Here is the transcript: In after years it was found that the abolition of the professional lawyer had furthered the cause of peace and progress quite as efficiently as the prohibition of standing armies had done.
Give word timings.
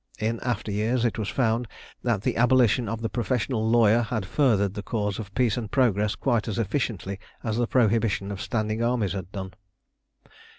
In 0.19 0.39
after 0.39 0.71
years 0.71 1.05
it 1.05 1.19
was 1.19 1.29
found 1.29 1.67
that 2.01 2.23
the 2.23 2.35
abolition 2.35 2.89
of 2.89 3.01
the 3.01 3.07
professional 3.07 3.69
lawyer 3.69 4.01
had 4.01 4.25
furthered 4.25 4.73
the 4.73 4.81
cause 4.81 5.19
of 5.19 5.31
peace 5.35 5.57
and 5.57 5.69
progress 5.69 6.15
quite 6.15 6.47
as 6.47 6.57
efficiently 6.57 7.19
as 7.43 7.57
the 7.57 7.67
prohibition 7.67 8.31
of 8.31 8.41
standing 8.41 8.81
armies 8.83 9.13
had 9.13 9.31
done. 9.31 9.53